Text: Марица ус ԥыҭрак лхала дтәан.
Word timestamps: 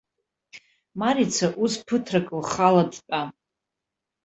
Марица 0.99 1.47
ус 1.63 1.73
ԥыҭрак 1.85 2.27
лхала 2.39 2.83
дтәан. 2.91 3.29